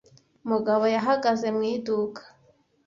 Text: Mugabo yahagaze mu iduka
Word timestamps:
Mugabo 0.49 0.83
yahagaze 0.95 1.47
mu 1.55 1.61
iduka 1.75 2.21